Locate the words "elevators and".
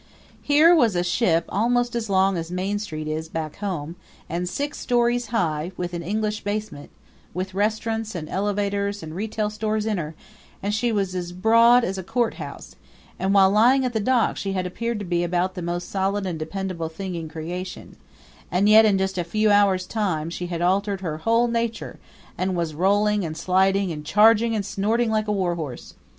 8.27-9.13